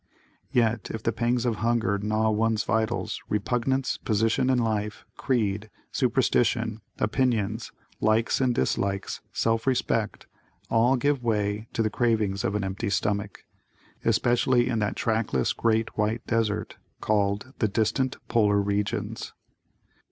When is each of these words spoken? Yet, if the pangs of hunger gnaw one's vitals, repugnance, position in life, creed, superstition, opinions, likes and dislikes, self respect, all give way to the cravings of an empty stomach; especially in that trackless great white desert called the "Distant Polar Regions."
Yet, 0.51 0.89
if 0.89 1.03
the 1.03 1.11
pangs 1.11 1.45
of 1.45 1.57
hunger 1.57 1.99
gnaw 2.01 2.31
one's 2.31 2.63
vitals, 2.63 3.21
repugnance, 3.29 3.97
position 3.97 4.49
in 4.49 4.57
life, 4.57 5.05
creed, 5.15 5.69
superstition, 5.91 6.81
opinions, 6.97 7.71
likes 7.99 8.41
and 8.41 8.55
dislikes, 8.55 9.21
self 9.31 9.67
respect, 9.67 10.25
all 10.71 10.95
give 10.95 11.21
way 11.21 11.67
to 11.73 11.83
the 11.83 11.91
cravings 11.91 12.43
of 12.43 12.55
an 12.55 12.63
empty 12.63 12.89
stomach; 12.89 13.45
especially 14.03 14.67
in 14.69 14.79
that 14.79 14.95
trackless 14.95 15.53
great 15.53 15.95
white 15.95 16.25
desert 16.25 16.77
called 16.99 17.53
the 17.59 17.67
"Distant 17.67 18.17
Polar 18.27 18.59
Regions." 18.59 19.33